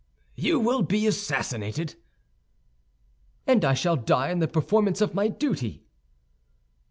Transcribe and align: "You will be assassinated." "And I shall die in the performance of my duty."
"You 0.33 0.59
will 0.59 0.81
be 0.81 1.05
assassinated." 1.05 1.93
"And 3.45 3.63
I 3.63 3.75
shall 3.75 3.97
die 3.97 4.31
in 4.31 4.39
the 4.39 4.47
performance 4.47 4.99
of 4.99 5.13
my 5.13 5.27
duty." 5.27 5.83